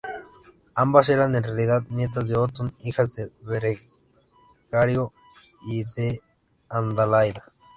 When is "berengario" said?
3.43-5.13